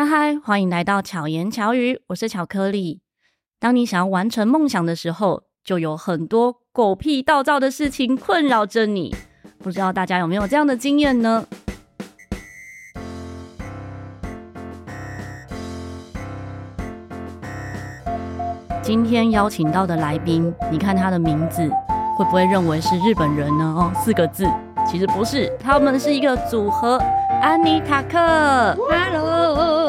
[0.00, 3.02] 嗨嗨，欢迎来到巧言巧语，我是巧克力。
[3.58, 9.14] 当你想要完成梦想的时候，就有很多狗屁倒灶的事情困扰着你。
[9.58, 11.44] 不知道大家有没有这样的经验呢？
[18.80, 21.68] 今天邀请到的来宾，你看他的名字，
[22.16, 23.64] 会不会认为是日本人呢？
[23.76, 24.46] 哦，四个字，
[24.90, 26.96] 其实不是，他们是一个组合，
[27.42, 28.16] 安妮塔克。
[28.88, 29.79] Hello，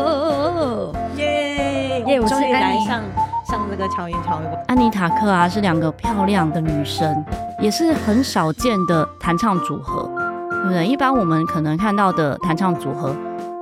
[2.21, 3.01] 我终于来上
[3.43, 4.45] 上这个巧言巧语。
[4.67, 7.25] 安妮塔克啊，是两个漂亮的女生，
[7.59, 10.07] 也是很少见的弹唱组合，
[10.49, 10.85] 对不对？
[10.85, 13.15] 一般我们可能看到的弹唱组合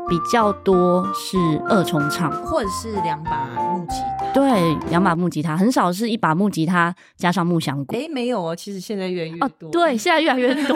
[0.10, 1.38] 比较多是
[1.70, 4.32] 二重唱，或者是两把木吉他。
[4.34, 7.96] 对，两把木吉他，很少是一把木吉他加上木箱鼓。
[7.96, 9.68] 哎，没有哦，其实现在越来越多。
[9.68, 10.76] 哦，对，现在越来越多。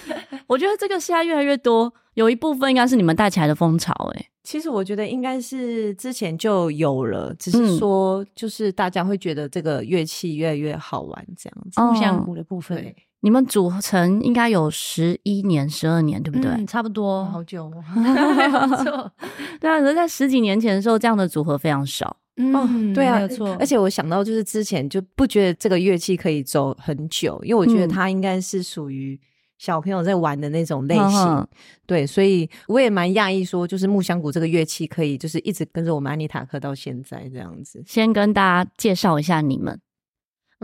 [0.46, 3.92] 我觉得这个现在越来越多，有一部分应该是你们带起来的风潮。
[4.14, 11.80] 哎，其实我觉得应该是之前就有了，只是说就是大家会觉得这个乐器越来越好玩，这样子。
[11.80, 16.50] 木箱鼓的部分，对你们组成应该有十一年、十二年，对不对？
[16.50, 17.70] 嗯，差不多，好久。
[17.96, 19.10] 没错
[19.58, 22.14] 对啊，可是在十几年前的时候，这样的组合非常少。
[22.36, 23.56] 嗯，对啊，没有错。
[23.58, 29.18] 而且我想到就是之前就不觉得这个乐器可以走很久，因为我觉得它应该是属于。
[29.56, 31.46] 小朋友在玩的那种类型，
[31.86, 37.82] 对，所以我也蛮讶异，说就是木香鼓这个乐器可以就是一直跟着我们安妮塔克到现在这样子。
[37.86, 39.80] 先跟大家介绍一下你们，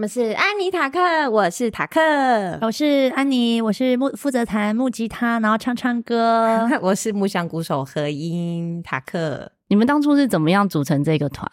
[0.00, 2.00] 我们是安妮塔克，我是塔克，
[2.62, 9.52] 我是安妮，我是木负责弹木吉他，然后唱唱歌， 我是木箱鼓手和音塔克。
[9.68, 11.46] 你们当初是怎么样组成这个团？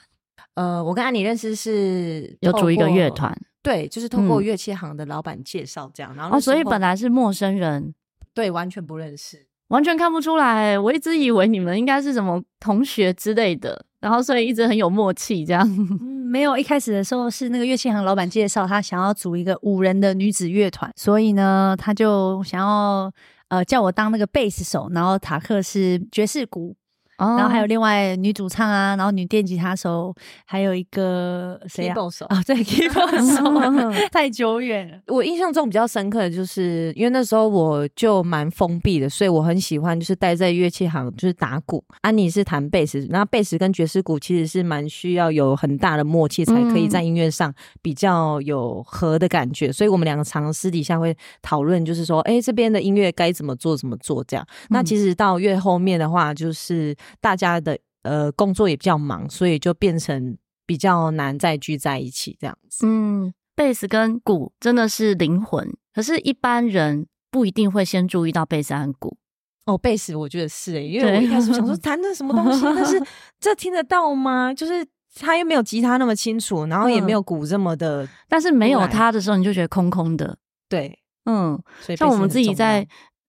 [0.53, 3.38] 呃，我跟安妮认识是有组一个乐团。
[3.62, 7.94] 对，就是通过乐器行的老板介绍这样，嗯、然后哦，所以本来是陌生人，
[8.34, 10.78] 对，完全不认识，完全看不出来。
[10.78, 15.68] 我一直以为你们应该是什么同学之类的，然后所以一直很有默契这样。
[15.68, 23.12] 嗯，没有，一开始的时候是那个乐器行老板介绍，他想要组一个五人的女子乐团，所以呢，他就想要
[23.50, 26.75] 呃叫我当那个贝斯手，然后塔克是爵士鼓。
[27.17, 30.13] 然后还有另外女主唱啊，然后女电吉他手，
[30.45, 31.95] 还有一个谁啊？
[32.11, 35.00] 手啊，对，keyboard 手， 太久远了。
[35.07, 41.83] 我印象中比较深刻的就是，因为那时候我就蛮封闭的，所以我很喜欢就是待在乐器行，就是打鼓。
[42.01, 47.51] 安妮是弹贝斯，然后贝斯跟爵士鼓其实是蛮需要有很大的默契，才可以在音乐上
[47.81, 49.69] 比较有和的感觉。
[49.69, 54.45] 嗯、所以我们两个常常私底下会讨论，就是说，哎，这边的音乐该怎么做，怎么做这样。
[54.49, 56.95] 嗯、那其实到越后面的话，就是。
[57.19, 62.85] 大家的呃工作也比较忙，所以就变成比较难再聚在一起这样子。
[62.85, 69.17] 嗯，贝斯跟鼓真的是灵魂，可是一般人不一定会先注意到贝斯和鼓。
[69.66, 73.01] 哦，贝斯我觉得是诶、欸，因为我一开始想说 弹的什么东西，但是
[73.40, 74.53] 这听得到吗？
[74.53, 74.85] 就是
[75.16, 80.38] 他又没有吉他那么清楚，然后也没有鼓这么的，嗯、但是没有他的时候，你就觉得空空的。
[80.69, 82.88] 对，嗯，所以像我们自己在。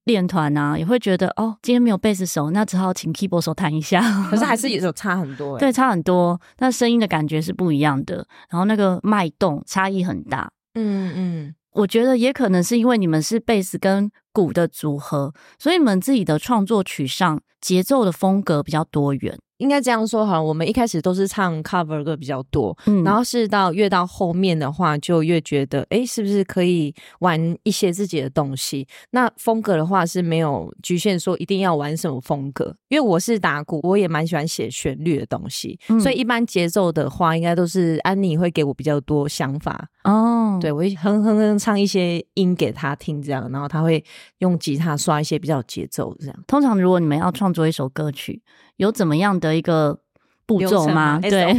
[0.09, 4.01] 练团啊，也会觉得哦，今天没有贝斯手，那只好请 keyboard 手弹一下。
[4.29, 10.51] 可是还是有差很多，欸，对，差很多，那声音的感觉是不一样的，然后那个脉动差异很大。
[10.75, 19.39] 嗯嗯，我觉得也可能是因为你们是贝斯跟鼓的组合，所以你们自己的创作曲上节奏的风格比较多元。
[19.59, 28.87] 应该这样说哈，我们一开始都是唱 cover 歌比较多，嗯，然后是到越到后面的话，就越觉得，哎，是不是可以玩一些自己的东西？
[29.11, 40.57] 那风格的话是没有局限说一定要玩什么风格，因为我是打鼓，我也蛮喜欢写旋律的东西，嗯，所以一般节奏的话，应该都是安妮会给我比较多想法哦。
[40.61, 44.05] 对，我会哼哼哼唱一些音给他听，这样，然后他会
[44.39, 46.45] 用吉他刷一些比较节奏这样。
[46.47, 48.43] 通常如果你们要创作一首歌曲，
[48.77, 50.01] 有怎么样的一个
[50.49, 51.21] 步骤吗？
[51.21, 51.55] 对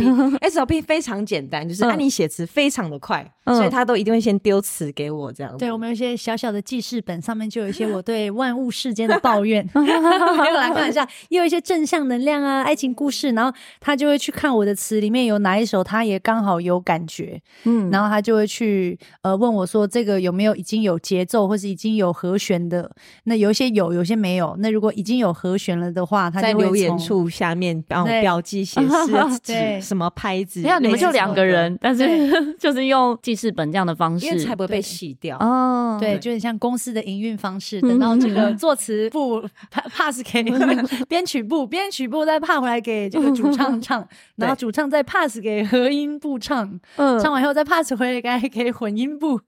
[0.49, 3.31] ，SOP 非常简单，就是安妮写词非常的快。
[3.45, 5.57] 所以他都一定会先丢词给我这样子。
[5.57, 13.31] 对，我们有一些小小的记事本，上面就有一些我对万物世间的抱怨， 没有来看一下，也有一些正向能量啊，爱情故事。
[13.31, 22.91] 然后他就会去看我的词里面有哪一首，他也刚好有感觉，嗯，然后他就会去呃问我说，这个有没有已经有节奏，或是已经有和弦的？
[23.23, 24.55] 那有一些有，有些没有。
[24.59, 30.61] 那如果已经有和弦了的话，他在留言处下面帮我标记写是指什么拍子。
[30.61, 32.05] 没有，你们就两个人，但是
[32.59, 33.39] 就是用记。
[33.39, 35.97] 事本这样的方式，因为才不会被洗掉哦。
[35.97, 37.79] 对，就很像公司的营运方式。
[37.79, 39.41] 等到这个作词部
[39.71, 40.43] pass 给
[41.07, 44.05] 编曲部，编曲部再 pass 回来给这个主唱唱，
[44.35, 49.39] 然后主唱再 pass 给和音部唱，唱完以后再 pass 回来给混音部。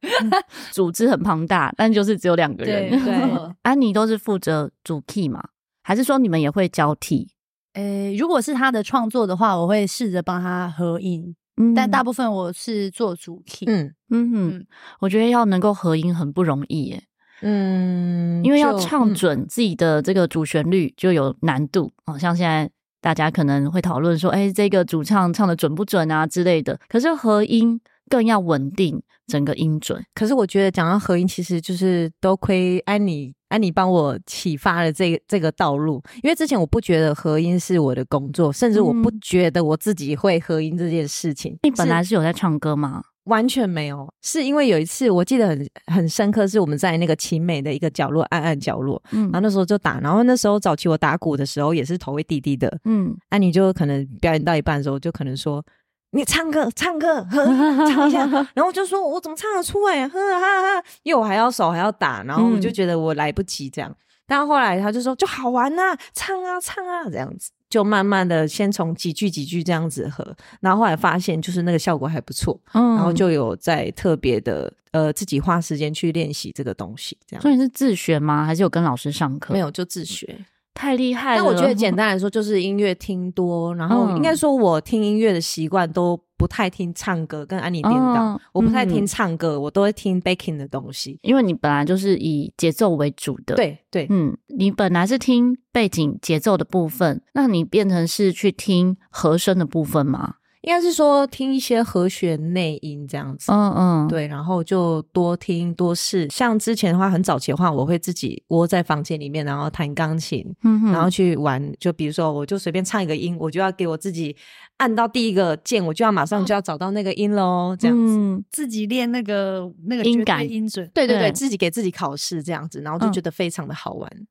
[0.71, 2.89] 组织很庞大，但就是只有两个人。
[3.03, 3.21] 对，
[3.63, 5.43] 安妮都是负责主 key 嘛？
[5.83, 7.27] 还是说你们也会交替？
[7.73, 13.65] 诶，如果是他的创作的话，我会试着帮他合音，嗯，但大部分我是做主 key。
[13.69, 14.65] 嗯嗯嗯，
[14.99, 17.03] 我觉得要能够合音很不容易耶。
[17.41, 21.91] 嗯，因为要唱准自己的这个主旋律就有难度。
[22.05, 22.69] 哦、像现在
[22.99, 26.79] 大家可能会讨论说，哎，这个主唱唱的准不准啊之类的。
[26.87, 27.79] 可是合音
[28.09, 30.03] 更要稳定整个音准。
[30.13, 33.33] 可是我觉得讲到合音，其实就是多亏安妮。
[33.51, 41.57] 安妮帮我启发了这个这个道路，因为之前我不觉得合音是我的工作，甚至我不觉得我自己会合音这件事情。
[41.63, 43.03] 你本来是有在唱歌吗？
[43.25, 55.63] 完全没有，是因为有一次我记得很很深刻，是我们在那个勤美的一个角落，暗暗角落，嗯，然后那时候就打，然后那时候早期我打鼓的时候也是头会低低的，嗯，安妮就可能表演到一半的时候就可能说。
[56.11, 57.45] 你唱歌，唱歌，呵，
[57.89, 60.07] 唱一下， 然后我就说，我怎么唱得出来？
[60.07, 63.89] 呵哈哈，因为我还要手还要打，然后我就觉得我来不及这样。
[63.89, 63.95] 嗯、
[64.27, 77.41] 但后来他就说，就好玩呐、啊，唱啊唱啊这样子，就慢慢的先从几句几句这样子和，然后后来发现就是那个效果还不错，嗯，然后就有在特别的呃自己花时间去练习这个东西，这样。
[77.41, 78.45] 所以你是自学吗？
[78.45, 79.53] 还是有跟老师上课？
[79.53, 80.45] 没有，就自学。
[80.73, 81.37] 太厉害了！
[81.37, 88.33] 但我觉得简单来说，就是音乐听多，然后应该说我听音乐的习惯都不太听唱歌，跟安妮颠倒。
[88.33, 93.55] 嗯、我不太听唱歌，嗯、我都会听 backing 的东西，因为你本来就是以节奏为主的。
[93.55, 100.35] 对对，嗯，你本来是听背景节奏的部分，那你变成是去听和声的部分吗？
[100.61, 106.29] 应该是说听一些和弦内音这样子，嗯嗯，对，然后就多听多试。
[106.29, 111.59] 像之前的话，很早期的话，我会自己窝在房间里面，然后弹钢琴，嗯，然后去玩。
[111.79, 114.35] 就比如说，我就随便唱一个音，我就要给我自己
[114.77, 120.87] 按到第一个键，我就要马上就要找到那个音喽，这样子，嗯、自己练那个那个音感音准。
[120.93, 124.07] 对对对，对自己给自己考试这样子，然后就觉得非常的好玩。
[124.13, 124.27] 嗯、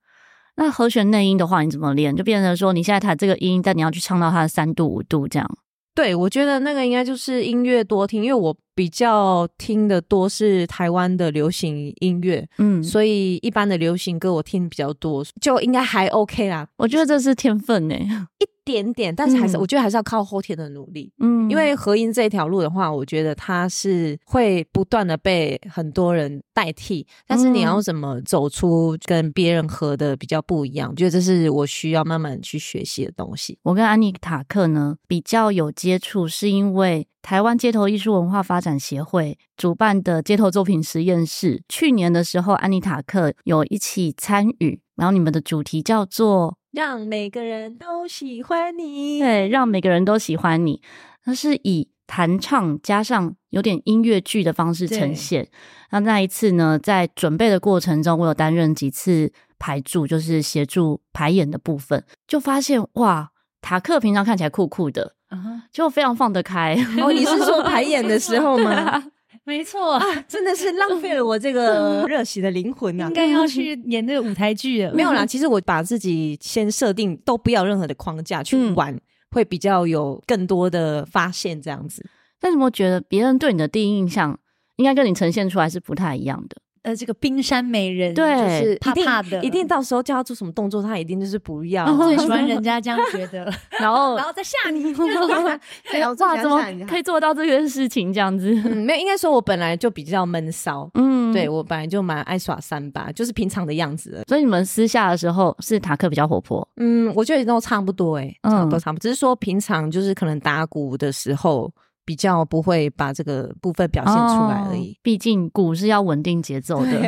[0.54, 2.14] 那和弦内音的话，你怎么练？
[2.14, 5.58] 就变成说，你现在弹这个音，但你要去唱到它的三度五度这样。
[5.94, 16.66] 对，我觉得那个应该就是音乐多听，因为我比较听的多是台湾的流行音乐，嗯，所以一般的流行歌我听比较多，就应该还 OK 啦。
[16.76, 33.58] 我觉得这是天分呢，一点点，但是还是、嗯、我觉得还是要靠后天的努力，嗯，因为合音这条路的话，我觉得它是会不断的被很多人代替，但是你要怎么走出跟别人合的比较不一样，我觉得这是我需要慢慢去学习的东西。
[33.62, 46.59] 我跟安妮塔克呢比较有接触，是因为台湾街头艺术文化发展协会主办的街头作品实验室，去年的时候安妮塔克有一起参与，然后你们的主题叫做。
[46.72, 50.80] 让每个人都喜欢你，对，让每个人都喜欢你。
[51.24, 55.48] 它是以弹唱加上有点音乐剧的方式呈现。
[55.90, 63.30] 那那一次呢，在准备的过程中，我有担任几次排助，就是协助排演的部分，就发现哇，
[63.60, 65.60] 塔克平常看起来酷酷的，uh.
[65.72, 66.74] 就非常放得开。
[67.00, 69.04] 哦，你是说排演的时候吗？
[69.50, 73.08] 没错、啊，真的是浪费了我这个 热血的灵魂啊！
[73.08, 74.94] 应该要去演那个舞台剧了。
[74.94, 79.00] 没有啦， 其实我把自己先设定都不要任何的框架去玩，嗯、
[79.32, 82.06] 会比较有更多的发现这样子。
[82.38, 84.38] 但是我觉得别人对你的第一印象，
[84.76, 86.56] 应该跟你呈现出来是不太一样的。
[86.82, 91.84] 呃，这个冰山美人，对，就是怕怕的，一定到时候叫他做什么动作，他一定就是不要。
[91.98, 98.50] 最喜欢 人家这样觉得， 然后然后再吓你，对，哇，怎么可以做到这个事情这样子？
[98.64, 104.24] 嗯，没有，应该说我本来就比较闷骚， 嗯，对我本来就蛮爱耍三八，就是平常的样子。
[104.26, 106.66] 所以你们私下的时候是塔克比较活泼？
[106.76, 111.70] 嗯，我觉得都差不多，哎，差不多差不多，只是说平常就是可能打鼓的时候。
[112.04, 117.00] 比较不会把这个部分表现出来而已，毕竟鼓是要稳定节奏的，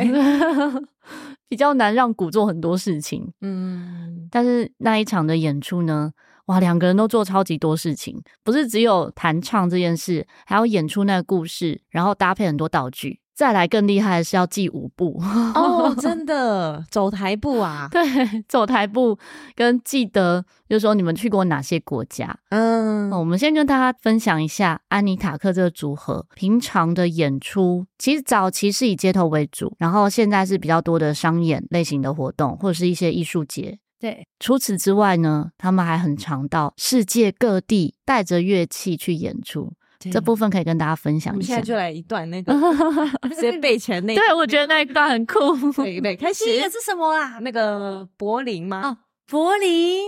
[1.49, 3.31] 比较难让鼓做很多事情。
[3.41, 6.11] 嗯，但是那一场的演出呢，
[6.45, 13.19] 哇，两个人都做超级多事情，不是只有弹唱这件事，还要演出那个故事，然后搭配很多道具。
[13.35, 15.19] 再来更厉害的是要记舞步
[15.55, 17.87] 哦， 真的走台步啊？
[17.91, 18.01] 对，
[18.47, 19.17] 走台步
[19.55, 22.37] 跟记得，就是说你们去过哪些国家？
[22.49, 27.85] 嗯，我们先跟大家分享一下安妮塔克这个组合平常的演出。
[27.97, 33.79] 其实早期是以街头为主，然后现在是比较多的商演类型的活动，或者是一些艺术节。
[33.99, 39.73] 对，除此之外呢，他们还很常到世界各地带着乐器去演出。
[40.11, 41.53] 这部分可以跟大家分享一下。
[41.53, 42.53] 我们现在就来一段那个
[43.35, 44.15] 直接背起来那。
[44.15, 45.39] 对，我觉得那一段很酷。
[45.73, 46.45] 对对，开始。
[46.45, 47.39] 第一个是什么啊？
[47.39, 48.81] 那个柏林吗？
[48.83, 50.03] 哦，柏林。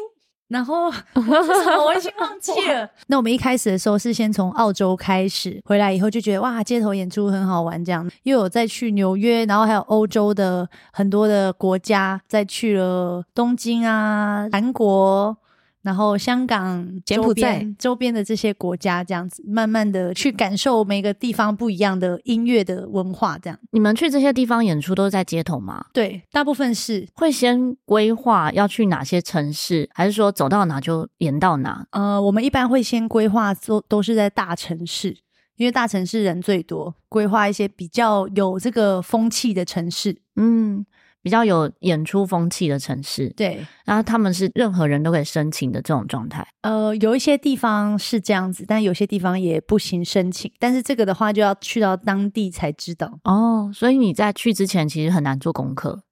[0.48, 0.92] 然后？
[1.16, 2.88] 我已经忘记了。
[3.08, 15.36] 那我们一开始的时候是先从澳洲开始，回来以后就觉得哇，街头演出很好玩，这样又有再去纽约，然后还有欧洲的很多的国家，再去了东京啊、韩国。
[15.86, 23.38] 然后香港、柬埔寨周边的这些国家，这样子慢慢的去感受每个地方不一样的音乐的文化。
[23.38, 25.86] 这样，你们去这些地方演出都是在街头吗？
[25.94, 31.86] 对，大部分是会先规划要去哪些城市，还是说走到哪就演到哪？
[31.92, 35.16] 呃，我们一般会先规划都都是在大城市，
[35.56, 40.18] 因为大城市人最多，规划一些比较有这个风气的城市。
[40.36, 40.84] 嗯。
[41.26, 46.48] 比较有演出风气的城市，对，然后他们是任何人都可以申请的这种状态。
[46.62, 50.52] 呃，有一些地方是这样子，但有些地方也不行申请。
[50.60, 53.72] 但是这个的话，就要去到当地才知道哦。
[53.74, 56.04] 所以你在去之前，其实很难做功课。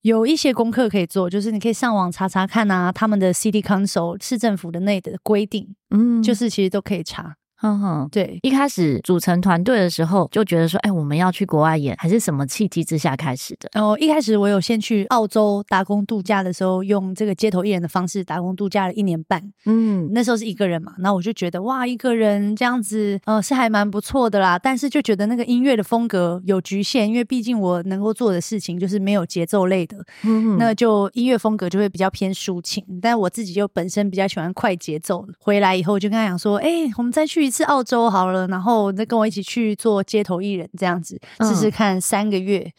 [0.00, 7.36] 有一些功课可以做，就是你可以上网查查看啊，他们的 City Council 市政府的内的规定，嗯，就是其实都可以查。
[7.62, 13.70] 哼哼，对，一开始组成团队的时候就觉得说，哎，我们要去国外演，还是什么契机之下开始的？
[13.72, 19.40] 然后一开始我有先去澳洲打工度假的时候，用这个街头艺人的方式打工度假了一年半。
[19.64, 24.58] 嗯，那时候是一个人嘛，然后我就觉得哇，一个人这样子，呃，是还蛮不错的啦。
[24.58, 32.84] 但是就觉得那个音乐的风格有局限，因为毕竟我能够做的事情就是没有节奏类的，嗯，那就音乐风格就会比较偏抒情。
[33.00, 35.24] 但我自己就本身比较喜欢快节奏。
[35.38, 37.51] 回来以后就跟他讲说，哎，我们再去。
[37.52, 42.72] 是澳洲好了，然后再跟我一起去做街头艺人这样子试试看三个月，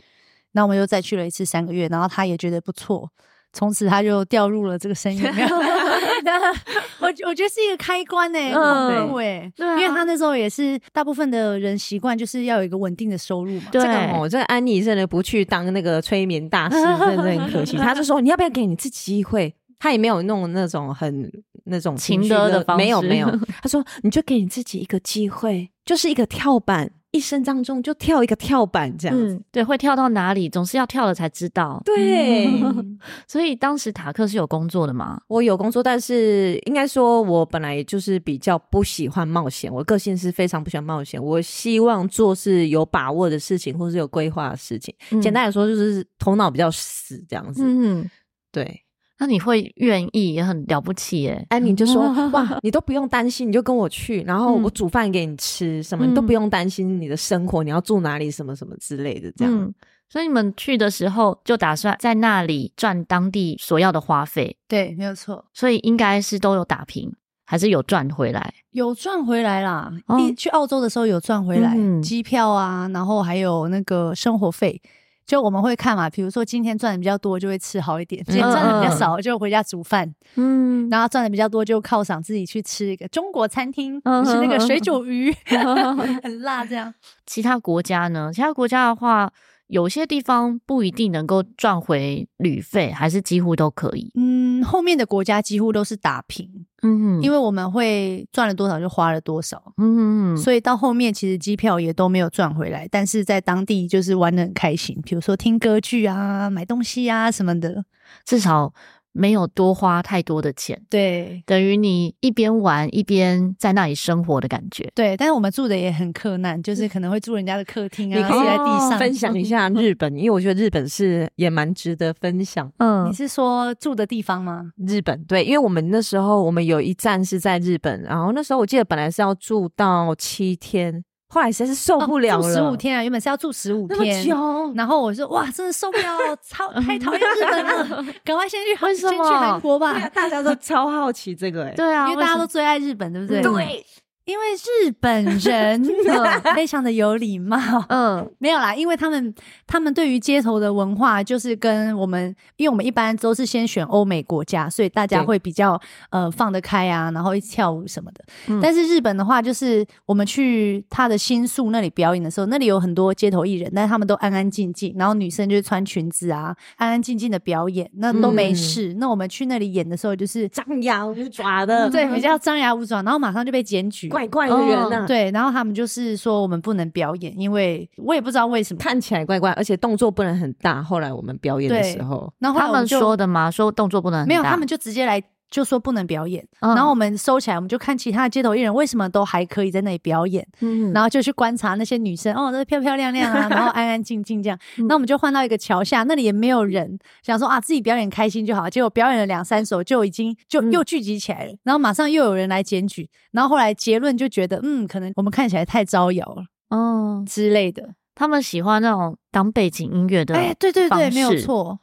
[0.53, 3.09] 那、嗯、我们又再去了一次三个月，然后他也觉得不错，
[3.53, 5.31] 从此他就掉入了这个生涯。
[6.99, 13.67] 我我觉得是一个开关呢、欸，嗯，对，因为他那时候也是大部分的人习惯就是要有一个稳定的收入嘛。
[13.71, 16.83] 对，这个哦，这个安妮真的不去当那个催眠大师，真
[17.17, 17.75] 的很可惜。
[17.83, 19.53] 他就说你要不要给你自己机会？
[19.83, 21.29] 他也没有弄那种很
[21.65, 23.29] 那种情歌的方式，没有没有。
[23.61, 29.33] 他说：“你就给你自己一个机会，就是一个跳板，一生当中就跳一个跳板这样子。
[29.33, 31.81] 嗯、对，会跳到哪里，总是要跳了才知道。
[31.83, 32.47] 对，
[33.27, 35.19] 所以当时塔克是有工作的吗？
[35.27, 39.69] 我有工作，但是应该说，我本来就是比较不喜欢冒险。
[39.69, 41.21] 我个性是非常不喜欢冒险。
[41.21, 44.95] 我希望做是有把握的事情，或是有规划的事情。
[45.11, 47.65] 嗯、简单来说，就是头脑比较死这样子。
[47.65, 48.09] 嗯，
[48.49, 48.79] 对。”
[49.23, 51.45] 那你会愿意也很了不起耶！
[51.47, 59.53] 安妮就说： “哇，你都不用担心，你就跟我去，然后我煮饭给你吃，什么、嗯、你都不用担心你的生活，你要住哪里，什么什么之类的，这样。
[59.57, 59.73] 嗯、
[60.09, 65.45] 所以你们去的时候就打算在那里赚当地所要的花费，对，没有错。
[65.53, 67.09] 所以应该是都有打平，
[67.45, 68.53] 还是有赚回来？
[68.71, 69.89] 有赚回来啦！
[70.07, 74.81] 哦、一去澳洲的时候有赚回来，嗯、机票啊，然后还有那个生活费。”
[75.25, 80.13] 就我们会看嘛，比如说今天赚的比较多，就会吃好一点；今天赚的比较少，就回家煮饭。
[80.35, 86.93] 嗯，然后赚的比较多，就犒赏自己去吃一个中国餐厅，嗯、吃那个水煮鱼， 嗯、很辣这样。
[87.25, 88.31] 其他国家呢？
[88.33, 89.31] 其他国家的话。
[89.67, 94.11] 有些地方不一定能够赚回旅费，还是几乎都可以。
[94.13, 96.67] 嗯，后面的国家几乎都是打平。
[96.83, 99.73] 嗯，因为我们会赚了多少就花了多少。
[99.77, 107.85] 嗯哼，所以到后面其实机票也都没有赚回来，但是在当地就是玩得很开心，比如说听歌剧啊、买东西啊什么的，
[108.25, 108.73] 至少。
[109.13, 114.91] 没有多花太多的钱，对，等于你一边玩一边在那里生活的感觉。
[114.95, 118.99] 对，但是我们住的也很困难，就是可能会住人家的客厅啊，你可以在地上。
[118.99, 122.71] 分享一下日本，因为我觉得日本是也蛮值得分享。
[122.77, 124.71] 嗯，你是说住的地方吗？
[124.87, 131.03] 日本，对，因为我们那时候我们有一站是在日本，然后那时候我记得本来是要住到七天。
[131.33, 133.01] 后来实在是受不了了，哦、住十五天啊！
[133.01, 134.27] 原本是要住十五天，
[134.75, 140.07] 然后我说哇，真的受不了，超 太讨厌日本了， 赶快先去，先去韩国吧。
[140.13, 143.41] 大家都超好奇这个、欸，哎，对啊，因为大家都最爱日本，对不对？
[143.41, 143.85] 对。
[144.25, 145.83] 因为日本人
[146.55, 147.57] 非常的有礼貌，
[147.89, 149.33] 嗯，没有啦，因为他们
[149.67, 158.23] 他们对于街头的文化就是跟我们，因为我们一般都是先选欧美国家，所以大家会比较呃放得开啊，然后一起跳舞什么的。
[158.47, 168.93] 嗯、但是日本的话，就是我们去他的新宿那里表演的时候，那里有很多街头艺人，但是他们都安安静静，然后女生就是穿裙子啊，安安静静的表演，那都没事。
[168.93, 174.12] 嗯、那我们去那里演的时候，就是张牙舞爪的，对， 比较张牙舞爪，然后马上就被检举。
[174.13, 180.81] 怪怪的人呐、啊哦，对，然后他们就是说我们不能表演，因为我也不知道为什么看起来怪怪，而且动作不能很大。
[180.81, 183.51] 后来我们表演的时候，然后，后他们说的吗？
[183.51, 185.21] 说动作不能很大，没有，他们就直接来。
[185.53, 194.57] 就说不能表演，嗯、然后我们收起来，我们就看其他的街头艺人为什么都还可以在那里表演，嗯、然后就去观察那些女生，哦，都漂漂亮亮啊， 然后安安静静这样。
[194.87, 198.67] 那我们就换到一个桥下，那里也没有人，想说啊自己表演开心就好。
[198.67, 206.43] 结果表演了两三首，就已经就又聚集起来了，嗯、然后马上又有人来检举，然后后来结论就觉得，嗯，可能我们看起来太招摇了，
[206.75, 207.23] 哦。
[207.27, 207.89] 之类的。
[208.15, 211.79] 他们喜欢那种当背景音乐的，哎，对对对，没有错。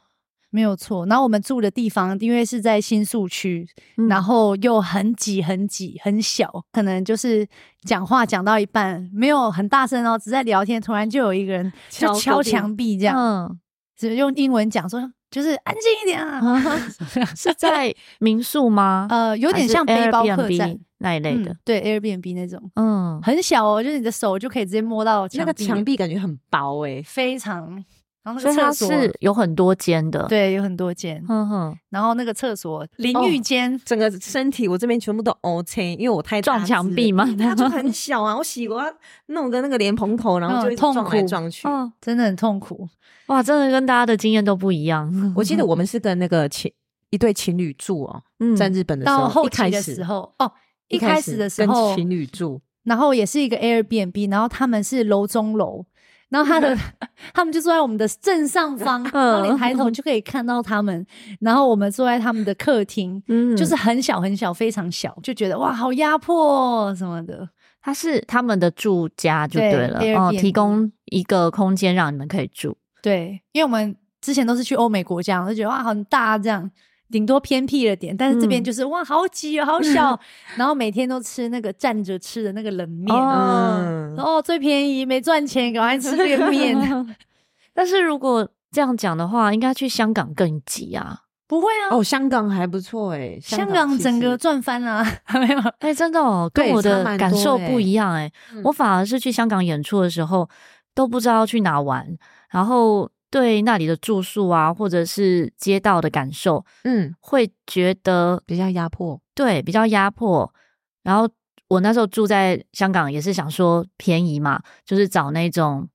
[0.51, 1.05] 没有错。
[1.07, 3.67] 然后我们住的地方，因为是在新宿区，
[3.97, 7.47] 嗯然后又很挤、很挤、很小，可能就是
[7.81, 13.59] 讲话讲到一半，没有很大声哦，只在聊天，突然就有一个人就敲敲墙壁这样，嗯，
[13.97, 16.41] 只用英文讲说，就是安静一点啊。
[17.35, 19.07] 是在民宿吗？
[19.09, 27.83] 呃，有点像背包客栈那一类的嗯，，对 Airbnb 那种，嗯，很小哦，就是你的手就可以直接摸到那个墙壁，感觉很薄哎、非常。
[28.23, 31.23] 然后所以它那个厕所是有很多间的，，对，有很多间。
[31.27, 38.85] 嗯哼，然后那个厕所淋浴间，整个身体我这边全部都 OK，因为我太大撞墙壁吗只 了它就很 小啊，我洗我要
[39.27, 41.67] 弄个那个莲蓬头，然后就撞来撞去。
[41.67, 42.87] 嗯，真的很痛苦。
[43.27, 45.33] 哇，真的跟大家的经验都不一样。
[45.35, 46.71] 我记得我们 是跟那个情
[47.09, 50.51] 一对情侣住哦，嗯在日本的时候，到后一开始期的时候，哦，
[50.89, 55.85] 一开始的时跟候，情侣住，然后也是一个 Airbnb，然后他们是楼中楼，
[56.31, 56.75] 然后他的
[57.35, 61.05] 他们就坐在我们的正上方，然后你抬头就可以看到他们，
[61.41, 63.55] 然后我们坐在他们的客厅，嗯。
[63.55, 67.47] 就是很小很小，非常小，就觉得哇，好压迫哦什么的。
[67.83, 72.77] 它是他们的住家就对了，对哦提供一个空间让你们可以住。
[73.01, 76.69] 对，因为我们之前都是去欧美国家，我就觉得哇很大这样，
[77.11, 80.17] 顶多偏僻了点，但是这边就是、哇好挤哦，好小，
[80.55, 83.77] 然后每天都吃那个站着吃的那个冷面，哦。
[83.79, 86.75] 嗯，哦最便宜，没赚钱，赶快吃这个面。
[87.73, 91.19] 但是如果这样讲的话，应该去香港更挤啊！
[91.47, 95.59] 不会啊，哦，香港还不错哎，香港整个赚翻了， 没有？
[95.79, 98.61] 哎、真的哦，跟我的感受欸不一样哎、嗯。
[98.63, 100.49] 我反而是去香港演出的时候
[100.95, 102.07] 都不知道去哪玩，
[102.51, 110.53] 然后对那里的住宿啊，或者是街道的感受，嗯会觉得比较压迫，对比较压迫。
[111.01, 111.27] 然后
[111.69, 115.87] 我那时候住在香港，也是想说便宜嘛，就是找那种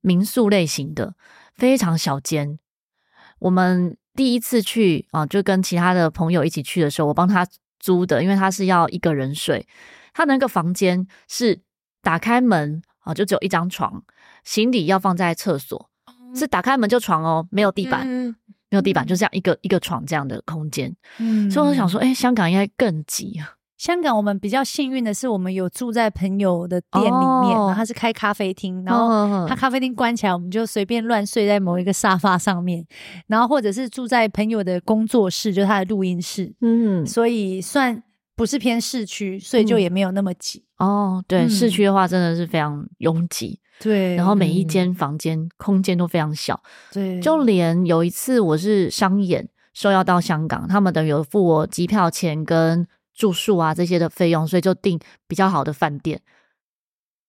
[0.00, 1.14] 民宿类型的，
[1.54, 2.58] 非常小间。
[3.40, 7.44] 我们第一次去啊，就跟其他的朋友一起去的时候，我帮他
[7.80, 9.66] 租的，因为他是要一个人睡。
[10.12, 11.60] 他那个房间是
[12.00, 14.04] 打开门啊，就只有一张床，
[14.44, 15.90] 行李要放在厕所，
[16.34, 18.34] 是打开门就床哦，没有地板，嗯
[18.70, 20.94] 没有地板，就这样一个一个床这样的空间。
[21.18, 23.54] 嗯所以我想说，哎、香港应该更挤啊。
[23.76, 32.86] 香港我们比较幸运的是，我们有住在朋友的店里面，哦然后他是开咖啡厅，然后后他咖啡厅关起来，我们就随便乱睡在某一个沙发上面，
[33.26, 38.02] 然后或者是住在朋友的工作室，就是他的录音室，嗯所以算
[38.34, 40.64] 不是偏市区，所以就也没有那么挤。
[40.78, 56.20] 哦，对，嗯市区的话真的是非常拥挤，对然后每一间房间空间都非常小，对，就连有一次我是商演，说要到香港，他们等于有付我机票钱跟住宿啊这些的费用，所以就订比较好的饭店。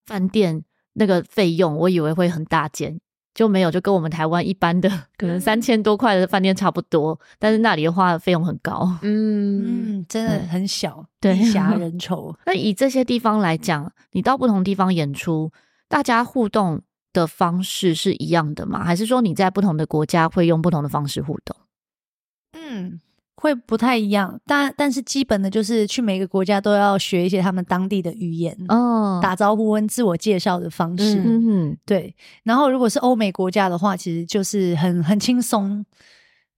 [0.06, 0.62] 饭店
[0.94, 2.98] 那个费用，我以为会很大间，
[3.34, 8.88] 就没有，就跟我们台湾一般的可能三千多块的饭店差不多，但是那里的话费用很高。
[9.02, 12.34] 嗯，嗯，真的很小，对地 狭人稠。
[12.46, 15.50] 那以这些地方来讲，你到不同地方演出，
[15.88, 18.84] 大家互动的方式是一样的吗？
[18.84, 21.56] 还是说你在不同的国家会用不同的方式互动？
[22.52, 23.00] 嗯，
[23.36, 31.22] 会不太一样，但但是基本的就是去每个国家都要学一些他们当地的语言，哦，打招呼跟自我介绍的方式。
[31.24, 35.84] 嗯哼，对，然后如果是欧美国家的话，其实就是很很轻松。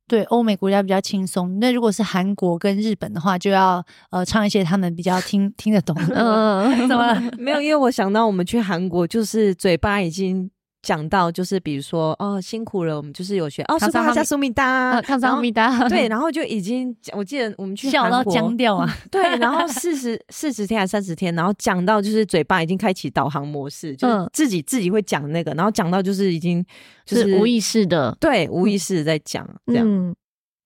[0.09, 1.59] 对，欧美国家比较轻松。
[1.61, 6.17] 那如果是韩国跟日本的话，就要呃唱一些他们比较听听得懂的。
[6.17, 7.23] 嗯，怎么了？
[7.37, 10.51] 没有，因为我想到我们去韩国，就是嘴巴已经
[10.83, 18.89] 讲到，就是比如说哦辛苦了，我们就是有学哦，苏卡加苏米达，康桑哈密达，对， 然后就已经我记得我们去笑到僵掉啊！
[19.11, 26.65] 对，然后四十四十天还是三十天，然后讲到就是嘴巴已经开启导航模式，就是嗯自己自己会讲那个，然后讲到就是已经
[27.05, 30.15] 就是是无意识的，对无意识的在讲这样，嗯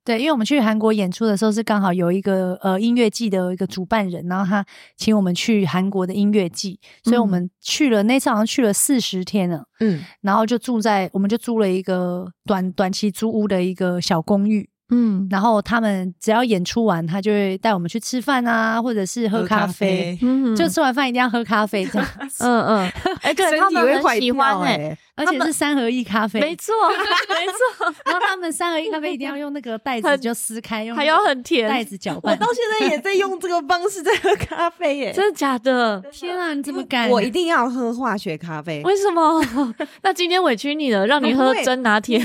[0.05, 4.65] 对，因为我们去韩国演出的时候是刚好有一个呃音乐季的一个主办人，然后他
[4.97, 10.03] 请我们去韩国的音乐季，所以我们去了、那次好像去了四十天了，嗯。
[10.21, 20.17] 然后就住在我们就租了一个短短期租屋的一个小公寓，嗯然后他们只要演出完，他就会带我们去吃饭啊，或者是喝咖啡。
[20.23, 22.09] 嗯就吃完饭一定要喝咖啡，这样，
[22.41, 32.33] 嗯嗯，哎，对身他们很喜欢哎，欸而且是三合一咖啡，没错没错，然后他们三合一咖啡一定要用那个袋子就撕开，用还要很甜，袋子搅拌。
[32.33, 36.03] 我到现在也在用这个方式在喝咖啡耶，真的假的？
[36.13, 37.09] 天啊，你怎么敢？
[37.11, 39.43] 我一定要喝化学咖啡，为什么？
[40.03, 42.19] 那今天委屈你了，让你喝真拿铁。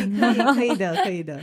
[0.56, 1.40] 可以的，可以的。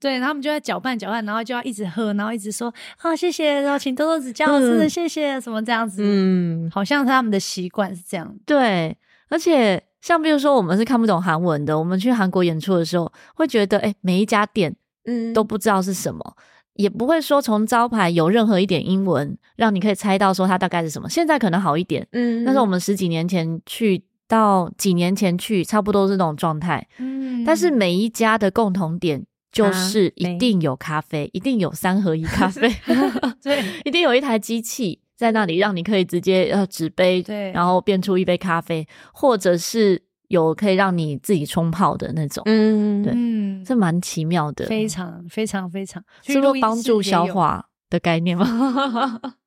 [0.00, 6.02] 对，然后他们就在搅拌搅拌，然后就要一直喝，然后一直说啊谢谢，然后请多多指教，真的谢谢什么这样子。
[6.02, 8.34] 嗯，好像他们的习惯是这样。
[8.46, 8.96] 对，
[9.28, 16.36] 而且像比如说我们是看不懂韩文的，我们去韩国演出的时候，会觉得哎、欸，每一家店嗯，都不知道是什么，
[16.74, 21.08] 也不会说从招牌有任何一点英文让你可以猜到说它大概是什么。
[21.10, 26.86] 现在可能好一点，嗯，但是我们十几年前去到几年前去，差不多是那种状态。
[26.98, 32.68] 嗯，但是每一家的共同点就是一定有咖啡，一定有三合一咖啡
[33.42, 40.02] 对，一定有一台机器在那里让你可以直接呃纸杯，对，然后变出一杯咖啡，或者是。
[40.30, 48.46] 有可以让你自己冲泡的那种，嗯，对，嗯，这蛮奇妙的，非常非常非常，是不是帮助消化的概念吗？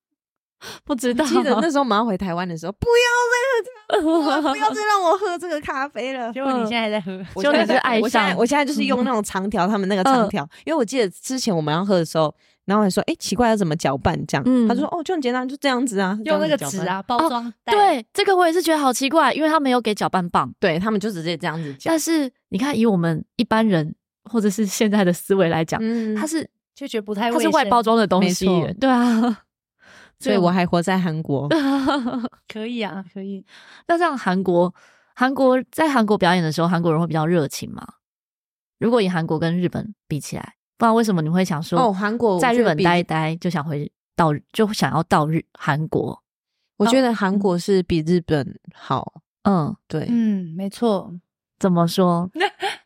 [0.85, 1.25] 不知道。
[1.25, 6.31] 记得那时候我们要回台湾的时候，不要再喝，不要再让我喝这个咖啡了。
[6.33, 12.33] 结果你现在还在喝， 我现在是爱上，我现在就是用那种长条，他们那个长条，因为我记得之前我们要喝的时候。
[12.65, 14.43] 然后还说，哎，奇怪，要怎么搅拌这样？
[14.47, 17.53] 嗯、他说，哦，就很简单，就这样子啊，用那个纸啊包装、哦。
[17.65, 21.91] 对，这个我也是觉得好奇怪，因为他没有给搅拌棒，对他们就直接这样子搅。
[21.91, 23.93] 但是你看，以我们一般人
[24.31, 28.45] 或者是现在的思维来讲，嗯，它是就觉得不太，它是外包装的东西，
[28.79, 29.42] 对啊。
[30.19, 31.47] 所以我还活在韩国，
[32.51, 33.45] 可以啊，可以。
[33.87, 34.73] 那这样韩国，
[35.15, 37.85] 韩国在韩国表演的时候，韩国人会比较热情吗？
[38.79, 40.55] 如果以韩国跟日本比起来？
[40.77, 46.21] 不知道为什么你会想说哦，韩国在日本待一待就想回到就想要到日韩国。
[46.77, 49.13] 我觉得韩国是比日本好。
[49.43, 51.13] 嗯，对，嗯，没错。
[51.59, 52.29] 怎么说？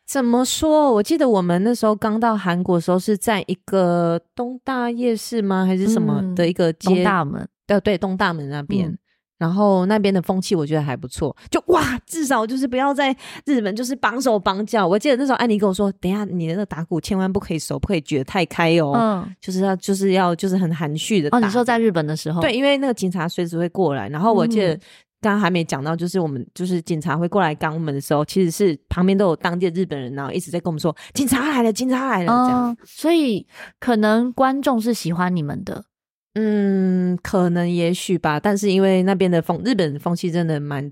[0.07, 0.93] 怎么说？
[0.93, 5.65] 我记得我们那时候刚到韩国的时候是在一个东大夜市吗？
[5.65, 6.95] 还是什么的一个街？
[6.95, 7.47] 东大门？
[7.67, 8.87] 对对，东大门那边。
[8.89, 8.97] 嗯
[9.39, 13.15] 然后那边的风气我觉得还不错，就哇，至少就是不要在
[13.45, 14.87] 日本就是绑手绑脚。
[14.87, 21.37] 我记得那时候安妮跟我说，等一下你的那个打鼓千万不可以手不可以举得太开哦，嗯，就是要就是要就是很含蓄的打。
[21.37, 24.09] 哦，你说在日本的时候，对，因为那个警察随时会过来。
[24.09, 24.75] 然后我记得
[25.27, 32.69] 刚刚还没讲到，就是我们就是警察会过来赶我们的时候，其实是旁边都有当地的日本人，然后一直在跟我们说警察来了，警察来了，这样。
[32.69, 33.45] 嗯，所以
[33.79, 35.83] 可能观众是喜欢你们的。
[36.35, 40.89] 嗯，可能也许吧，但是因为那边的风，日本的风气真的蛮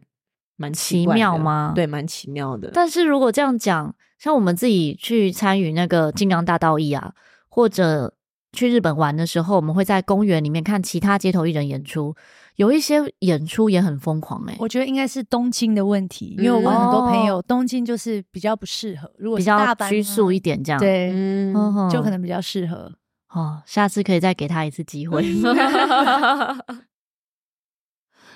[0.57, 1.71] 蛮奇妙吗？
[1.73, 2.71] 对，蛮奇妙的。
[2.73, 7.13] 但是如果这样讲，像我们自己去参与那个金刚大道义啊，
[7.47, 8.13] 或者
[8.55, 12.15] 去日本玩的时候，我们会在公园里面看其他街头艺人演出，
[12.55, 14.57] 有一些演出也很疯狂诶、欸。
[14.59, 21.53] 我觉得应该是东京的问题，因为我问很多朋友，嗯、东京就是比较不适合，如果是大阪比较拘束一点这样，对，嗯，
[21.91, 22.91] 就可能比较适合。
[23.29, 25.23] 哦，下次可以再给他一次机会。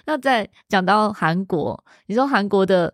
[0.05, 2.93] 那再讲到韩国，你说韩国的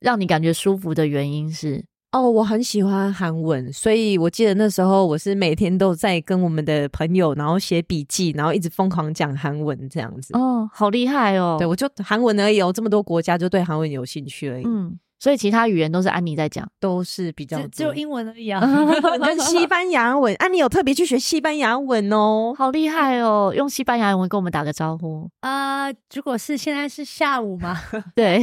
[0.00, 1.84] 让你感觉舒服的原因是？
[2.12, 10.36] 哦，我很喜欢韩文，所以我记得那时候我是每天都在跟我们的朋友，然后写笔记，然后一直疯狂讲韩文这样子。
[10.36, 11.56] 哦，好厉害哦！
[11.58, 14.64] 对，我就韩文而已哦，这么多国家就对韩文有兴趣而已。
[14.66, 14.98] 嗯。
[15.18, 18.60] 所以其他语言都是安妮在讲，都是比较只有英文而已啊
[19.24, 20.34] 跟西班牙文。
[20.34, 23.52] 安妮有特别去学西班牙文哦， 好厉害哦！
[23.56, 25.94] 用西班牙文跟我们打个招呼啊、呃！
[26.12, 27.78] 如果是现在是下午吗，
[28.16, 28.40] 对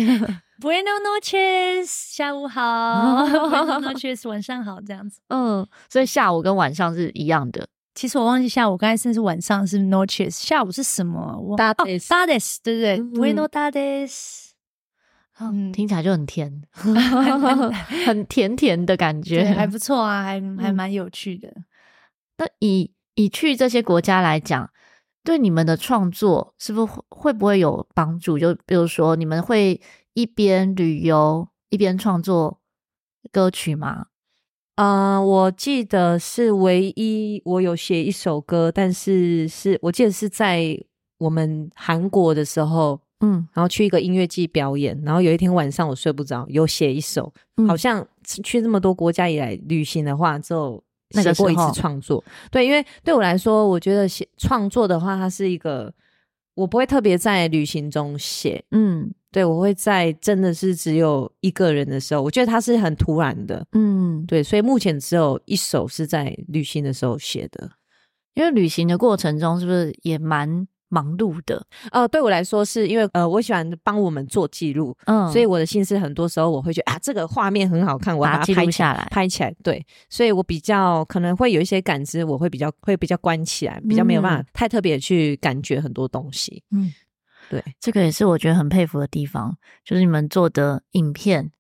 [0.60, 5.22] ，Buenos noches，下午好， Buenos noches，晚上好，这样子。
[5.30, 7.68] 嗯，所以下午跟晚上是一样的。
[7.96, 11.38] 其实我忘记下午，刚才甚至晚上是 noches，下午是什么？
[11.38, 14.46] 我 tardes tardes 对不对、嗯、？Buenos tardes。
[15.42, 16.62] 嗯，听起来就很甜，
[18.06, 21.48] 很甜甜的感觉，还不错啊，还还蛮有趣的。
[21.50, 21.66] 嗯、
[22.38, 24.70] 那以以去这些国家来讲，
[25.24, 28.38] 对你们的创作是不是会不会有帮助？
[28.38, 29.80] 就比如说，你们会
[30.14, 32.60] 一边旅游一边创作
[33.32, 34.08] 歌曲吗？
[34.76, 40.80] 啊、呃，我记得是唯一我有写一首歌，但是是我记得是在
[41.18, 43.02] 我们韩国的时候。
[43.22, 52.24] 嗯，然后去一个音乐季表演，然后有一天晚上我睡不着，有写一首，嗯、好像去这么多国家以来旅行的话，就写过一次创作。
[52.52, 55.94] 对，因为对我来说，我觉得写创作的话，它是一个
[56.56, 58.64] 我不会特别在旅行中写。
[58.72, 63.66] 嗯，对，我会在真的是只有一个人的时候，我觉得它是很突然的。
[63.74, 67.72] 嗯，对，所以目前只有一首是在旅行的时候写的，
[68.34, 86.92] 因为旅行的过程中是不是也蛮忙碌的，呃，对我来说是因为呃，我喜欢帮我们做记录，嗯，所以我的心思很多时候我会觉得啊，这个画面很好看，我要把它拍下来，拍起来，对，所以我比较可能会有一些感知，我会比较会比较关起来，比较没有办法太特别去感觉很多东西，嗯，
[87.50, 91.52] 对，这个也是我觉得很佩服的地方，就是你们做的影片，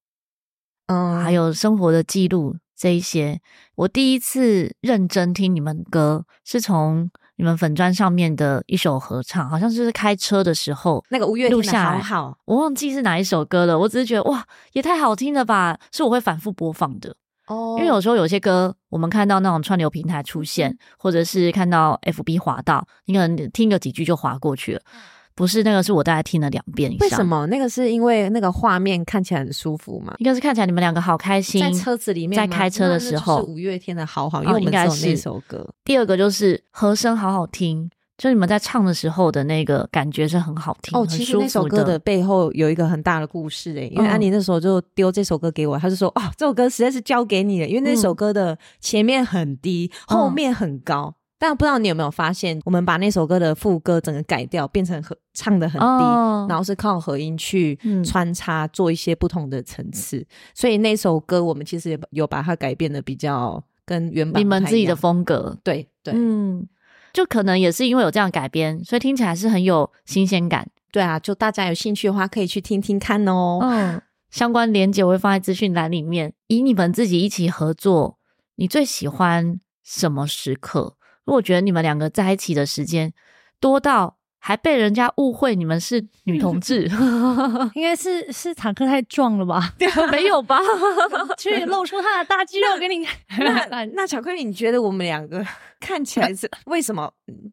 [0.88, 3.40] 嗯，还有生活的记录这一些，
[3.76, 7.12] 我第一次认真听你们歌是从。
[7.40, 13.80] 你们粉砖上面的一首合唱，好像就是开车的时候那个五月天的好好，我忘记是哪一首歌了。
[13.80, 17.16] 我只是觉得哇，也太好听了吧，是我会反复播放的
[17.48, 24.82] 哦，因为有时候有些歌，我们看到那种串流平台出现，或者是看到 FB 滑到，你可能听个几句就滑过去了。
[25.40, 27.08] 不是那个，是我大概听了两遍以上。
[27.08, 27.46] 为什么？
[27.46, 30.14] 那个是因为那个画面看起来很舒服嘛？
[30.18, 35.66] 应该是看起来你们两个好开心，在车子里面，在开车的时候，是五月天的好好，因为我们只有那首歌。
[35.86, 41.00] 第二个就是和声好好听，就你们在唱的时候的那个感觉是很好听。
[41.00, 60.26] 哦，其实那首歌的背后有一个很大的故事诶、欸，因为安妮那时候就丢这首歌给我，她就说：“哦，这首歌实在是交给你了，因为那首歌的前面很低，嗯、后面很高。”但不知道你有没有发现，我们把那首歌的副歌整个改掉，变成和唱的很低，哦，然后是靠和音去穿插，做一些不同的层次，嗯。
[60.54, 65.58] 所以那首歌我们其实也有把它改变的比较跟原版，你们自己的风格。
[65.64, 66.68] 对对，嗯，
[67.14, 70.70] 就可能也是因为有这样改编，所以听起来是很有新鲜感。
[70.92, 73.60] 对啊，就大家有兴趣的话，可以去听听看哦。
[73.62, 76.34] 嗯，相关连接我会放在资讯栏里面。
[76.48, 78.18] 以你们自己一起合作，
[78.56, 80.98] 你最喜欢什么时刻？
[81.30, 83.14] 我觉得你们两个在一起的时间
[83.60, 86.90] 多到还被人家误会你们是女同 志，
[87.76, 89.74] 应该是是坦克太壮了吧？
[90.12, 90.58] 没有吧？
[91.38, 93.70] 去露出他的大肌肉给你看。
[93.70, 95.46] 那那巧克力，你觉得我们两个
[95.80, 97.12] 看起来是为什么？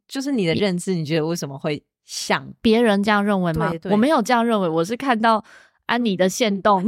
[0.08, 3.72] 就是你的认知，你觉得为什么会像别人这样认为吗？
[3.90, 5.44] 我没有这样认为，我是看到。
[5.86, 6.84] 安妮的线动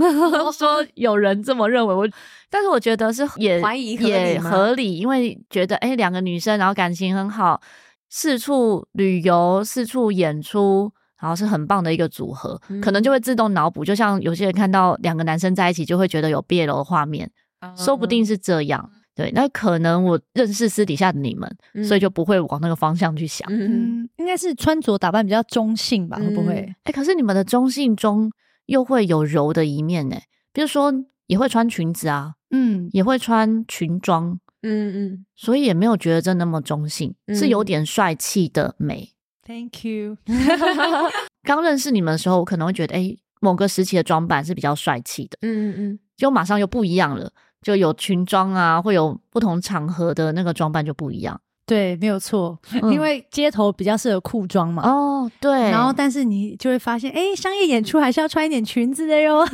[0.52, 2.08] 说有人这么认为，我
[2.50, 7.60] 但是我觉得是 也怀疑也合理，因为觉得哎，两个女生然后感情很好，
[8.08, 17.30] 四处旅游，四处演出，然后是很棒的一个组合，嗯、可能就会自动脑补，就像有些人看到两个男生在一起，就会觉得有 BL 的画面，
[17.60, 18.90] 嗯，说不定是这样。
[19.14, 23.46] 对，那可能我认识私底下的你们，嗯，所以就不会往那个方向去想。
[23.50, 26.16] 嗯，应该是穿着打扮比较中性吧？
[26.18, 26.72] 会不会？
[26.84, 28.30] 哎，可是你们的中性中。
[28.68, 30.16] 又会有柔的一面呢，
[30.52, 30.92] 比如说
[31.26, 39.12] 也会穿裙子啊，嗯，也会穿裙装，嗯嗯，所以也没有觉得这那么中性，嗯、是有点帅气的美。
[39.46, 40.16] Thank you。
[41.42, 47.30] 刚认识你们的时候，我可能会觉得，哎，某个时期的装扮是比较帅气的，嗯嗯嗯，就马上又不一样了，
[47.62, 51.40] 就有裙装啊，会有不同场合的那个装扮就不一样。
[51.68, 54.82] 对，没有错，嗯，因为街头比较适合裤装嘛。
[54.82, 55.70] 哦，对。
[55.70, 59.44] 然后，但是你就会发现，哎，商业演出还是要穿一点裙子的哟，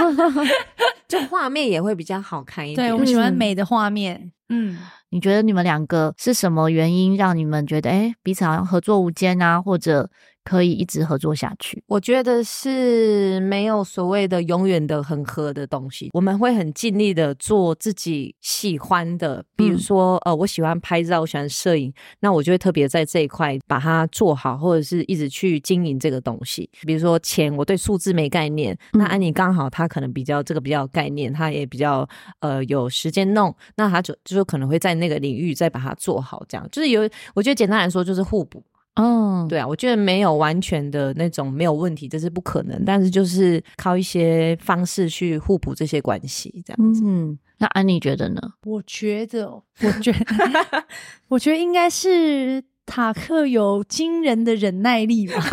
[1.08, 2.88] 就画面也会比较好看一点。
[2.88, 4.30] 对，我们喜欢美的画面。
[4.50, 4.78] 嗯，
[5.10, 10.10] 你觉得你们两个是什么原因让你们觉得，哎，彼此好像合作无间啊，或者？
[10.44, 16.10] 可以一直合作下去，我觉得是没有所谓的永远的很合的东西。
[16.12, 26.68] 我们会很尽力的做自己喜欢的，比如说，嗯、呃，我喜欢拍照，我喜欢摄影，那我就会特别在这一块把它做好，或者是一直去经营这个东西。
[26.86, 32.08] 比如说钱，我对数字没概念，那安妮刚好她可能比较这个比较有概念，她也比较
[32.40, 38.62] 呃有时间弄，那她就就可能会在那个领域再把它做好，这样就是有，我觉得简单来说就是互补。
[38.94, 42.84] 嗯，对啊，我觉得没有完全的那种没有问题，这是不可能。
[42.84, 47.02] 但是就是靠一些方式去互补这些关系，这样子。
[47.04, 48.40] 嗯，那安妮觉得呢？
[48.64, 49.48] 我觉得，
[49.80, 50.84] 我觉得，
[51.28, 55.34] 我觉得应该是塔克有惊人的忍耐力吧。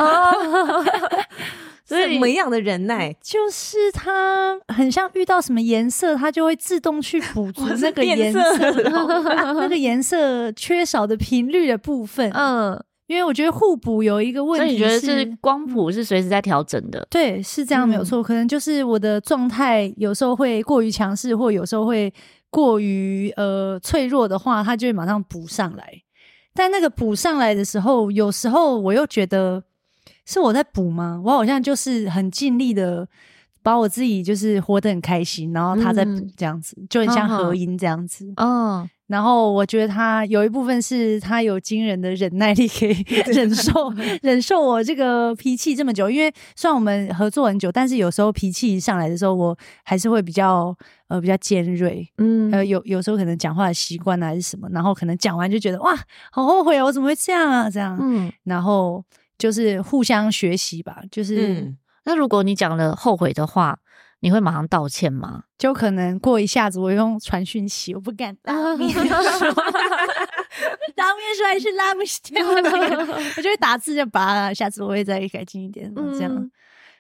[1.88, 3.16] 什么样的忍耐？
[3.20, 8.40] 就是他很像遇到什么颜色，他就会自动去补足那个颜色，
[9.56, 12.30] 那个颜色缺少的频率的部分。
[12.32, 12.84] 嗯。
[13.10, 17.08] 因为我觉得互补有一个问题，所以你觉得是光谱是随时在调整的？
[17.10, 18.22] 对，是这样没有错。
[18.22, 22.14] 嗯、可能就是我的状态有时候会过于强势，或有时候会
[22.52, 25.92] 过于呃脆弱的话，它就会马上补上来。
[26.54, 29.64] 但那个补上来的时候，有时候我又觉得
[30.28, 31.20] 是我在补吗？
[31.26, 33.08] 我好像就是很尽力的
[33.64, 38.32] 把我自己就是活得很开心，然后他在补这样子，嗯、就很像合音这样子。
[38.36, 38.88] 嗯。
[39.10, 43.92] 哦然后我觉得他有一部分是他有惊人的忍耐力，可以忍受
[44.22, 46.10] 忍受我这个脾气这么久。
[46.10, 50.74] 因为虽然我们合作很久，但是有时候脾气一上来的时候，我还是会比较
[51.08, 55.94] 呃比较尖锐，嗯，呃有有时候可能讲话的习惯还是什么，然后可能讲完就觉得哇
[56.32, 59.04] 好后悔啊，我怎么会这样啊这样，嗯，然后
[59.38, 63.80] 就是互相学习吧，就是、嗯、那如果你讲了后悔的话。
[64.22, 65.44] 你会马上道歉吗？
[65.58, 69.04] 就可能过一下子，我用传讯息，我不敢当面说，
[70.96, 72.46] 当面说还是拉不掉，
[73.38, 74.54] 我就会打字就拔了。
[74.54, 76.34] 下次我会再改进一点，这样。
[76.34, 76.52] 嗯、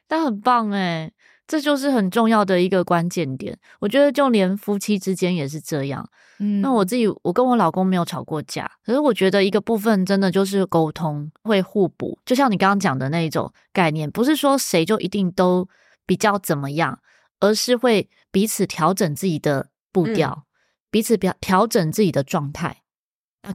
[0.08, 1.12] 但很棒诶，
[1.48, 3.58] 这就是很重要的一个关键点。
[3.80, 6.10] 我觉得就连夫妻之间也是这样。
[6.40, 15.68] 嗯，那我自己，我跟我老公没有吵过架，可是我觉得一个部分真的就是沟通会互补，就像你刚刚讲的那一种概念，不是说谁就一定都
[16.06, 17.00] 比较怎么样。
[17.40, 20.46] 而是会彼此调整自己的步调，
[20.92, 22.78] 彼此表调整自己的状态。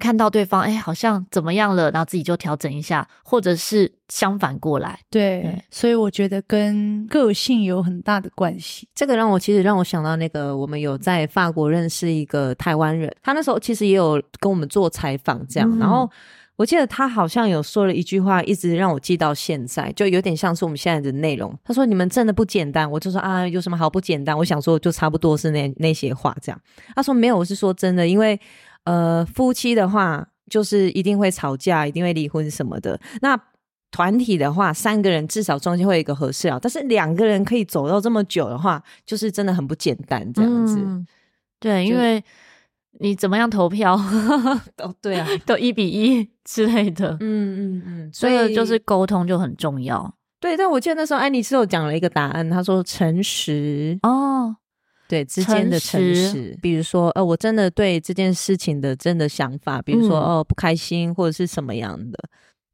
[0.01, 4.99] 看到对方哎，好像怎么样了，然后自己就调整一下，或者是相反过来。
[5.11, 8.89] 对，对，所以我觉得跟个性有很大的关系。
[8.95, 15.71] 这个让我其实让我想到那个，我们有在法国认识一个台湾人，他那时候其实也有跟我们做采访，这样。
[15.71, 16.11] 嗯、然后
[16.57, 21.57] 我记得他好像有说了一句话，一直让我记到现在，就有点像是我们现在的内容。
[21.65, 26.61] 他说：“你们真的不简单。”我就说：“啊，有什么好不简单？”我想说，就差不多是那那些话这样。
[26.95, 28.39] 他说：“没有，我是说真的，因为。”
[28.85, 33.01] 呃，夫妻的话就是一定会吵架，一定会离婚什么的。
[33.23, 33.35] 那
[33.91, 40.77] 团体的话，三个人至少中间会有一个合适啊，但是两个人可以走到这么久的话，就是真的很不简单这样子。
[40.85, 41.07] 嗯、
[41.59, 42.23] 对，因为
[43.01, 43.95] 你怎么样投票，
[44.79, 47.17] 哦，对啊， 都一比一之类的。
[47.21, 50.15] 嗯嗯嗯，所以就是沟通就很重要。
[50.41, 54.57] 对，但我记得那时候安妮是有讲了一个答案，她说诚实哦。
[55.07, 62.19] 对之间的诚实，诚实比如说，呃，我真的对这件事情的真的想法，比如说，哦、呃，不开心或者是什么样的，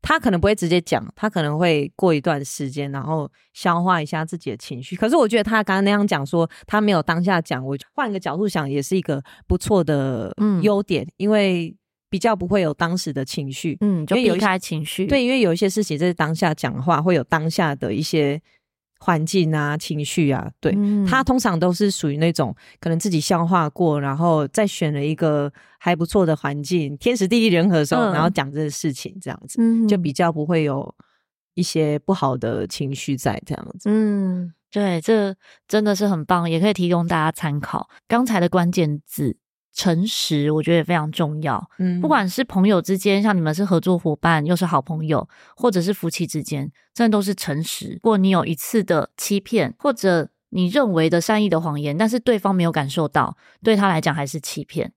[0.03, 4.97] 他可能不会直接讲，他可能会过一段时间，然后消化一下自己的情绪。
[4.97, 11.75] 可是我觉得他刚刚那样讲说，他没有当下讲，我换个角度想，也是一个不错的优点，嗯、因为
[12.09, 15.07] 比较不会有当时的情绪，嗯，就避开情绪。
[15.07, 18.41] 对，因为有一些事情在当下讲话，会有当下的一些。
[19.03, 30.95] 环境啊，情绪啊，对、嗯、他通常都是属于那种可能自己消化过，然后再选了一个还不错的环境，天时地利人和的时候，嗯、然后讲这个事情，这样子、嗯、就比较不会有
[31.55, 33.89] 一些不好的情绪在这样子。
[33.91, 35.35] 嗯，对，这
[35.67, 37.89] 真的是很棒，也可以提供大家参考。
[38.07, 39.39] 刚才的关键字。
[39.73, 41.65] 诚实，我觉得也非常重要。
[41.79, 47.93] 嗯，不管是朋友之间，像你们是合作伙伴，又是好朋友，或者是夫妻之间，真的都是诚实。
[47.95, 54.93] 如果你有一次的欺骗，或者你认为的善意的谎言，但是对方没有感受到，对他来讲还是欺骗。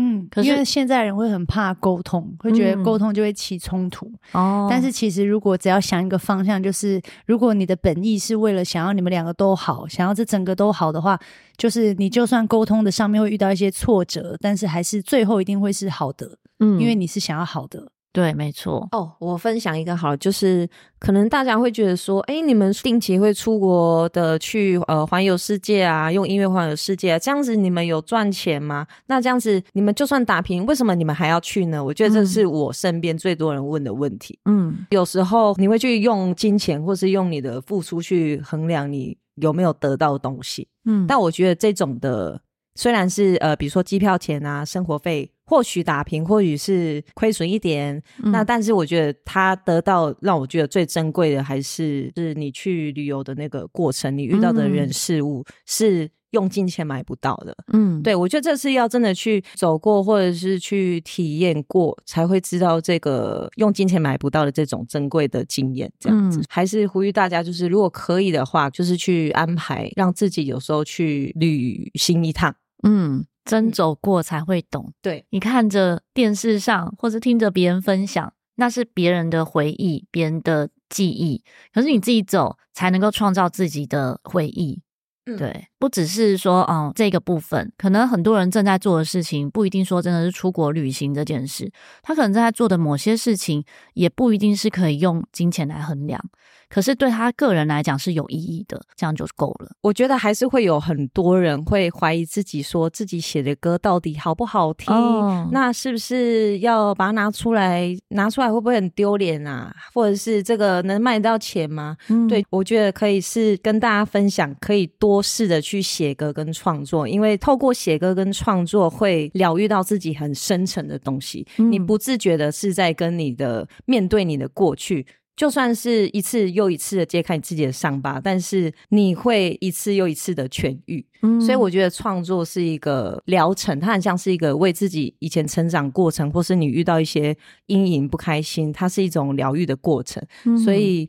[0.00, 4.06] 嗯，可是因为现在人会很怕沟通，会觉得沟通就会起冲突。
[4.32, 11.18] 哦、嗯，但是其实如果只要想一个方向，就是如果你的本意是为了想要你们两个都好，想要这整个都好的话，
[11.56, 16.38] 就是你就算沟通的上面会遇到一些挫折，但是还是最后一定会是好的。
[16.60, 17.90] 嗯，因为你是想要好的。
[18.10, 18.88] 对，没错。
[18.92, 20.68] 哦，我分享一个好，就是
[20.98, 28.86] 可能大家会觉得说，哎，你们定期会出国的去呃环游世界啊，用音乐环游世界啊，这样子你们有赚钱吗？
[29.06, 31.84] 那这样子你们就算打平，为什么你们还要去呢？
[31.84, 34.38] 我觉得这是我身边最多人问的问题。
[34.46, 40.66] 嗯，有时候你会去用金钱或是用你的付出去衡量你有没有得到东西。
[40.86, 42.40] 嗯，但我觉得这种的
[42.74, 45.30] 虽然是呃，比如说机票钱啊，生活费。
[45.48, 57.56] 或许打平，或许是亏损一点，嗯、那但是我觉得他得到让我觉得最珍贵的，还是是你去旅游的那个过程，你遇到的人事物是用金钱买不到的。
[57.72, 65.90] 嗯，对，我觉得这是要真的去走过，或者是去体验过，才会知道这个用金钱买不到的这种珍贵的经验。
[65.98, 72.54] 这样子，嗯、还是呼吁大家，就是如果可以的话，就是去安排，让自己有时候去旅行一趟。
[72.86, 73.24] 嗯。
[73.48, 74.92] 真走过才会懂。
[75.00, 81.42] 对，你看着电视上或者听着别人分享，那是别人的回忆、别人的记忆。
[81.72, 84.82] 可是你自己走，才能够创造自己的回忆。
[85.24, 91.70] 嗯、对，不只是说，嗯，这个部分，可能很多人正在做的事情，不一定说真的是出国旅行这件事。
[92.02, 93.64] 他可能正在做的某些事情，
[93.94, 96.20] 也不一定是可以用金钱来衡量。
[96.68, 99.70] 可是对他个人来讲是有意义的，这样就够了。
[99.80, 104.94] 我觉得还是会有很多人会怀疑自己，说自己写的歌到底好不好听？
[104.94, 107.96] 哦、那是不是要把它拿出来？
[108.08, 109.74] 拿出来会不会很丢脸啊？
[109.94, 111.96] 或者是这个能卖到钱吗？
[112.08, 121.46] 嗯、对，我觉得可以是跟大家分享，可以多试着去写歌跟创作，因为透过写歌跟创作会疗愈到自己很深层的东西。
[121.58, 125.06] 嗯、你不自觉的是在跟你的面对你的过去。
[125.36, 131.06] 就算是一次又一次的揭开你自己的伤疤，但是你会一次又一次的痊愈。
[131.22, 137.36] 嗯，所以我觉得创作是一个疗程，它很像是一个为自己以前成长过程，或是你遇到一些
[137.66, 140.20] 阴影不开心，它是一种疗愈的过程。
[140.44, 141.08] 嗯，所以，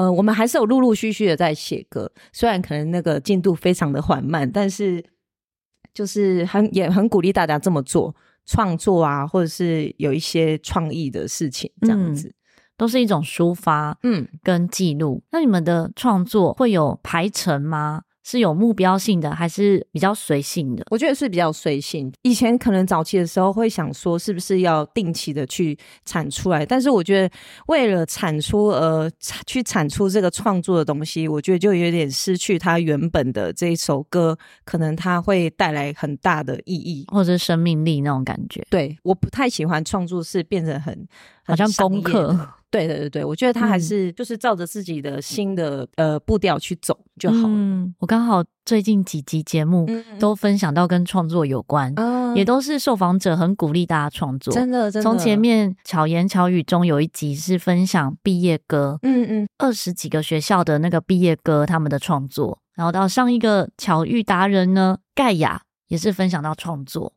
[0.00, 5.04] 呃，我们还是有陆陆续续的在写歌，虽然可能那个进度非常的缓慢，但是
[5.92, 8.14] 就是很也很鼓励大家这么做
[8.46, 12.28] 创作啊，或者是有一些创意的事情这样子。
[12.28, 12.34] 嗯
[12.80, 15.16] 都是一种抒发，嗯，跟记录。
[15.16, 18.04] 嗯、那你们的创作会有排程吗？
[18.22, 20.84] 是有目标性的，还是比较随性的？
[20.90, 22.12] 我觉得是比较随性。
[22.22, 26.64] 以前可能早期的时候会想说，是不是要定期的去产出来？
[26.64, 27.34] 但是我觉得
[27.66, 29.10] 为了产出而
[29.46, 38.64] 去产出这个创作的东西，我觉得就有点失去它原本的这一首歌，可能它会带来很大的意义或者生命力那种感觉。
[38.70, 41.08] 对，我不太喜欢创作是变成很
[41.44, 42.48] 好像功课。
[42.70, 47.48] 对对对对，我觉得他还是就是照着自己的新的、嗯、呃步调去走就好了。
[47.48, 49.88] 嗯，我刚好最近几集节目
[50.20, 54.54] 都分享到跟创作有关，嗯、也都是受访者很鼓励大家创作。
[54.54, 55.02] 真的，真的。
[55.02, 67.14] 从前面巧言巧语中有一集是分享毕业歌，嗯嗯，二十几个学校的那个毕业歌他们的创作，然后到上一个巧遇达人呢，盖亚也是分享到创作。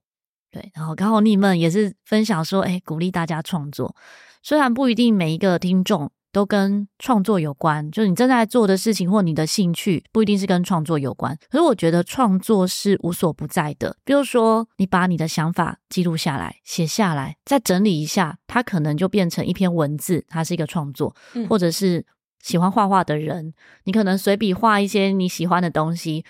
[0.52, 3.96] 对，然后刚好你们也是分享说，哎，鼓励大家创作。
[4.44, 11.38] 虽然不一定每一个听众都跟创作有关，就是你正在做的事情或你的兴趣不一定是跟创作有关。
[11.50, 13.96] 可是我觉得创作是无所不在的。
[14.04, 21.16] 比如说，你把你的想法记录下来、写下来，再整理一下，它可能就变成一篇文字，它是一个创作。
[21.36, 21.48] 嗯。
[21.48, 22.06] 或者是
[22.42, 23.54] 喜欢画画的人，
[23.86, 26.26] 你可能随笔画一些你喜欢的东西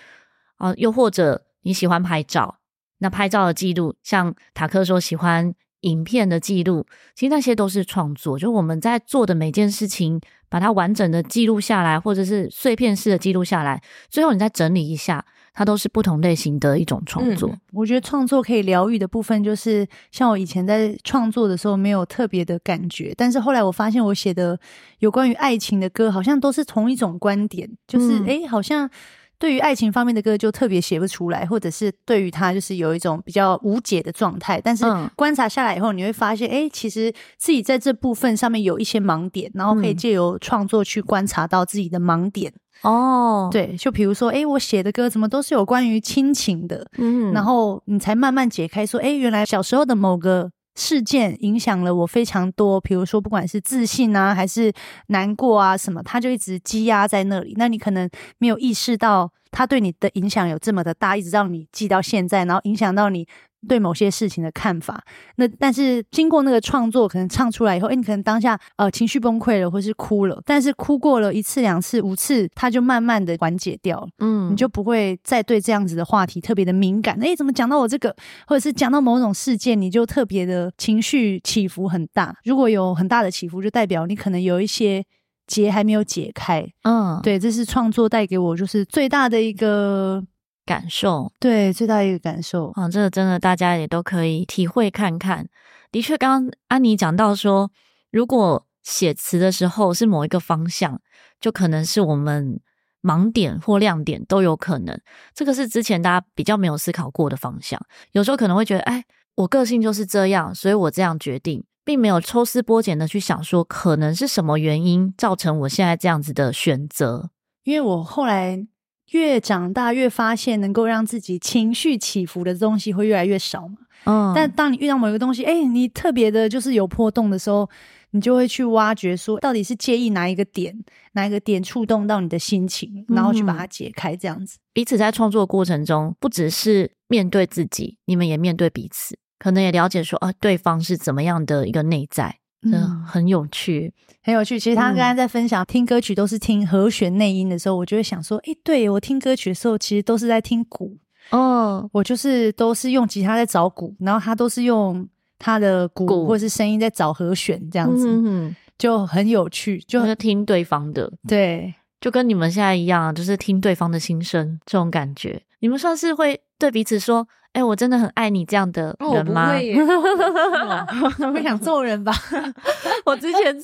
[0.58, 2.58] 啊，又或者你喜欢拍照。
[2.98, 5.54] 那拍照的记录，像塔克说喜欢
[5.84, 8.38] 影片的记录，其实那些都是创作。
[8.38, 13.80] 就我们在做的每件事情，把它完整的记录下来，或者是碎片式的记录下来，
[14.10, 17.48] 最后你再整理一下，它都是不同类型的一种创作。
[17.50, 24.58] 嗯，我觉得创作可以疗愈的部分，就是像我以前在创作的时候没有特别的感觉，但是后来我发现我写的
[24.98, 28.90] 有关于爱情的歌，好像都是同一种观点，就是诶、欸，好像。
[29.38, 34.60] 对于爱情方面的歌就特别写不出来，或者是对于他就是有一种比较无解的状态。
[34.60, 34.84] 但是
[35.16, 42.52] 观察下来以后，你会发现，哎，其实自己在这部分上面有一些盲点，然后可以借由创作去观察到自己的盲点。
[42.82, 50.50] 哦，对，就比如说，哎，我写的歌怎么都是有关于亲情的，嗯，然后你才慢慢解开，说，哎，原来小时候的某个。
[50.74, 54.72] 事件影响了我非常多，比如说不管是自信啊，还是
[55.08, 57.54] 难过啊什么，他就一直积压在那里。
[57.56, 58.08] 那你可能
[58.38, 63.26] 没有意识到他对你的影响有这么的大，一直让你记到现在，然后影响到你。
[63.66, 65.02] 对某些事情的看法，
[65.36, 77.16] 那但是经过那个创作，可能唱出来以后，诶，你可能当下呃情绪崩溃了，或是哭了，但是哭过了一次、两次、五次，它就慢慢的缓解掉了，嗯，你就不会再对这样子的话题特别的敏感。
[77.20, 78.14] 诶，怎么讲到我这个，
[78.46, 82.36] 或者是讲到某种事件，你就特别的情绪起伏很大。
[82.44, 85.04] 如果有很大的起伏，就代表你可能有一些
[85.46, 86.66] 结还没有解开。
[86.82, 90.24] 嗯，对，这是创作带给我就是最大的一个。
[90.64, 95.48] 感受，对，最大一个感受啊，这个真的大家也都可以体会看看。
[95.92, 97.70] 的确，刚刚安妮讲到说，
[98.10, 101.00] 如果写词的时候是某一个方向，
[101.40, 102.60] 就可能是我们
[103.02, 104.98] 盲点或亮点都有可能。
[105.34, 107.80] 这个是之前大家比较没有思考过的方向。
[108.12, 109.04] 有时候可能会觉得，哎，
[109.36, 117.30] 我个性就是这样，所以我这样决定，并没有抽丝剥茧的去想说，可能是什么原因造成我现在这样子的选择。
[117.62, 118.66] 因为我后来。
[119.10, 123.76] 越长大越发现，能够让自己情绪起伏的东西会越来越少嘛。
[124.04, 127.68] 嗯，但当你遇到某一个东西，哎，你特别的就是有波动的时候，
[128.10, 130.76] 你就会去挖掘，说到底是介意哪一个点，
[131.12, 134.58] 哪一个点触动到你的心情，然后去把它解开，这样子。
[134.72, 142.40] 彼此在创作过程中，不只是面对自己，你们也面对彼此，可能也了解说，啊，对方是怎么样的一个内在。
[142.72, 143.92] 嗯，很有趣，
[144.22, 144.58] 很有趣。
[144.58, 150.96] 其实他刚刚在分享、嗯、听歌曲都是听和弦内音的时候，我就会想说，诶，对，我听歌曲的时候，其实都是在听鼓。
[151.30, 155.08] 哦，我就是都是用吉他在找鼓，然后他都是用
[155.38, 165.42] 他的鼓，鼓或是声音在找和弦，这样子，就很有趣，就听对方的，对，就跟你们现在一样，就是听对方的心声，这种感觉。
[165.60, 167.26] 你们算是会对彼此说。
[167.54, 169.52] 哎、欸，我真的很爱你这样的人吗？
[169.52, 172.12] 我 不会想揍人吧？
[173.06, 173.56] 我之前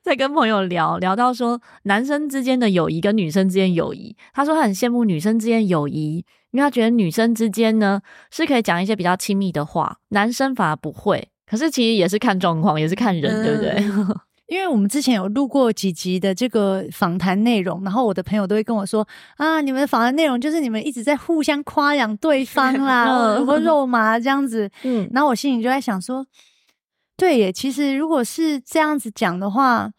[0.00, 11.28] 在跟朋友聊聊到说，男生之间的友谊跟女生之间友谊，他说他很羡慕女生之间友谊，因为他觉得女生之间呢是可以讲一些比较亲密的话，男生反而不会。
[11.44, 14.14] 可是其实也是看状况，也是看人，嗯、对不对？
[14.52, 19.06] 因为我们之前有录过几集的这个访谈内容，然后我的朋友都会跟我说
[19.38, 24.70] 啊，你们的访谈内容就是你们一直在互相夸奖对方啦， 或肉麻这样子。
[24.82, 26.26] 嗯，然后我心里就在想说，
[27.16, 29.90] 对耶，其实如果是这样子讲的话，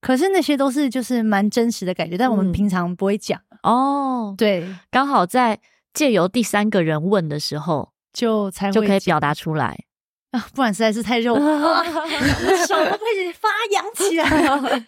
[0.00, 4.34] 可是那些都是就是蛮真实的感觉，但我们平常不会讲哦。
[4.36, 5.60] 对，刚好在
[5.94, 9.84] 借由第三个人问的时候，就才会就可以表达出来。
[10.54, 14.84] 不然实在是太肉， 手都开始发痒起来了。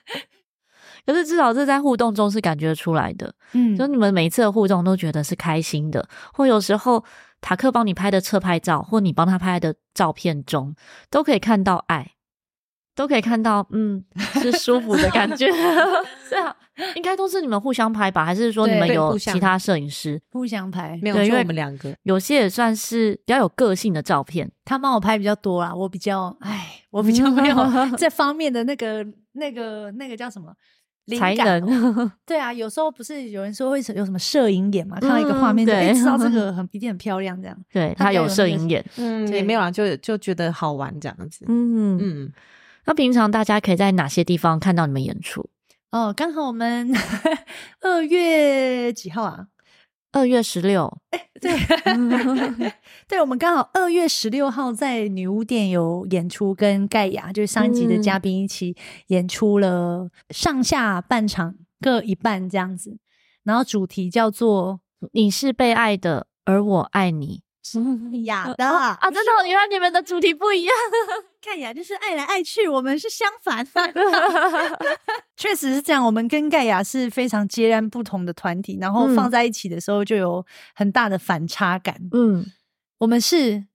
[1.07, 7.03] 可是至少这在互动中是感觉出来的，嗯，就你们每一次的互动都觉得是开心的，或有时候
[7.41, 10.75] 塔克帮你拍的侧拍照，或你帮他拍的照片中，
[11.09, 12.13] 都可以看到爱。
[12.99, 14.05] 都可以看到，嗯，
[14.43, 15.47] 是舒服的感觉。
[16.29, 16.53] 是啊，
[16.97, 18.25] 应该都是你们互相拍吧？
[18.25, 20.99] 还是说你们有其他摄影师互相拍？
[21.01, 24.51] 没有，因为我们两个有些也算是比较有个性的照片。
[24.65, 27.57] 他帮我拍比较多啦，我比较，哎，我比较没有
[27.97, 30.53] 这方面的那个、那个、那个叫什么
[31.17, 32.11] 才能？
[32.27, 34.99] 对啊，有时候不是有人说会有什么摄影眼嘛？
[34.99, 37.57] 看到一个画面，对，知道这个很一定很漂亮，这样。
[37.73, 41.45] 对，他有摄影眼，嗯，也没有啊，就就觉得好玩这样子。
[41.47, 42.33] 嗯嗯。
[42.89, 45.45] 那平常大家可以在哪些地方看到你们演出？
[45.91, 46.91] 哦，刚好我们
[47.83, 49.49] 二月几号啊？
[50.13, 50.91] 二月十六。
[51.11, 51.53] 哎，对，
[53.07, 58.75] 对，我们刚好二月十六号在女巫店有演出，跟盖亚就是上一集的嘉宾一起
[59.09, 62.97] 演出了上下半场各一半这样子，
[63.45, 64.81] 然后主题叫做
[65.13, 67.43] “你是被爱的，而我爱你
[68.25, 70.75] ”。雅的啊，真的，原来你们的主题不一样。
[71.41, 73.67] 盖亚就是爱来爱去，我们是相反。
[75.37, 81.97] 确实是这样，我们跟盖亚是非常截然不同的团体，然后放在一起的时候就有很大的反差感。
[82.13, 82.45] 嗯，
[82.99, 83.67] 我们是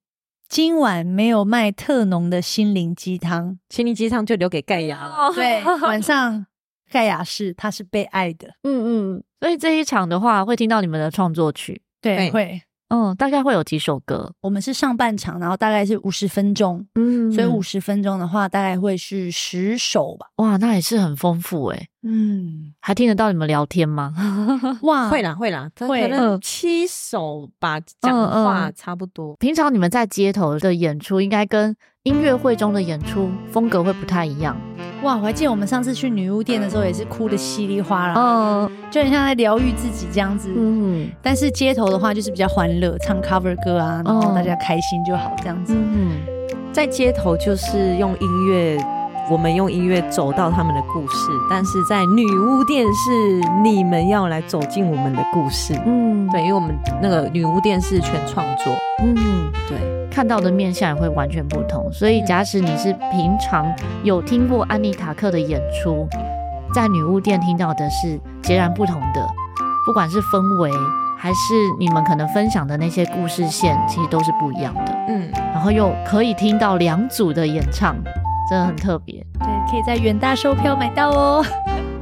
[0.49, 5.31] 今晚没有卖特浓的心灵鸡汤，心灵鸡汤就留给盖亚了。
[5.33, 6.45] 对， 晚上
[6.91, 8.49] 盖亚是他是被爱的。
[8.63, 12.61] 嗯嗯，所以这一场的话会听到你们的创作曲，对，会。
[12.93, 14.31] 嗯，大概会有几首歌。
[14.39, 20.27] 我们是上半场，然后大概是五十分钟，嗯，所以五十分钟的话，大概会是十首吧。
[20.35, 21.87] 哇，那也是很丰富诶。
[22.03, 24.13] 嗯，还听得到你们聊天吗？
[24.83, 29.35] 哇，会啦会啦，会可能七首吧，讲话差不多。
[29.37, 34.55] 平常你们在街头的演出，应该跟音乐会中的演出风格会不太一样。
[35.03, 40.51] 哇，我还记得我们上次去女巫店的时候，也是哭的稀里哗啦，嗯，就很像在疗愈自己这样子。
[40.55, 45.73] 嗯，但是街头的话就是比较欢乐，唱 cover 歌啊，然后大家开心就好这样子。
[45.75, 46.21] 嗯，
[46.73, 48.77] 在街头就是用音乐，
[49.29, 55.73] 我们用音乐走到他们的故事，但是在女巫店是你们要来走进我们的故事。
[55.85, 58.73] 嗯，对，因为我们那个女巫店是全创作。
[59.01, 59.15] 嗯，
[59.67, 59.77] 对。
[60.11, 63.65] 看到的面相也会完全不同，所以假使你是平常
[64.03, 66.07] 有听过安妮塔克的演出，
[66.71, 69.27] 在女巫店听到的是截然不同的，
[69.87, 70.69] 不管是氛围
[71.17, 74.93] 还是你们可能分享的那些故事线，其实都是不一样的。
[75.07, 77.95] 嗯，然后又可以听到两组的演唱，
[78.53, 79.25] 真的很特别。
[79.39, 81.43] 对，可以在远大售票买到哦。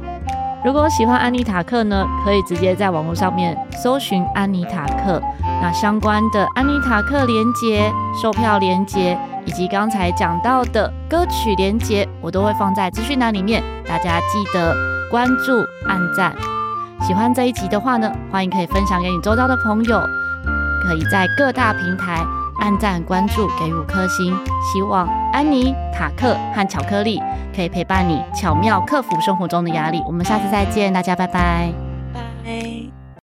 [0.62, 5.20] 如果喜欢安妮塔克呢，可以直接在网络上面搜寻安妮塔克，
[5.62, 7.90] 那相关的安妮塔克连接、
[8.20, 14.76] 售票连接以及刚才讲到的歌曲连接，我都会放在资讯栏里面，大家记得
[15.10, 15.56] 关注、
[15.88, 16.34] 按赞。
[17.00, 19.98] 喜欢这一集的话呢，欢迎可以分享给你周遭的朋友，
[20.84, 22.22] 可以在各大平台。
[22.62, 24.32] 按赞关注给五颗星。
[24.62, 27.20] 希望安妮塔克和巧克力
[27.54, 30.00] 可以陪伴你巧妙克服生活中的压力。
[30.06, 31.72] 我们下次再见大家拜拜。
[32.14, 33.01] 拜。